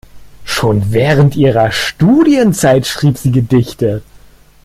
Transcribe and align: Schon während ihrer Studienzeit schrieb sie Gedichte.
Schon 0.45 0.91
während 0.93 1.35
ihrer 1.35 1.71
Studienzeit 1.71 2.87
schrieb 2.87 3.19
sie 3.19 3.31
Gedichte. 3.31 4.01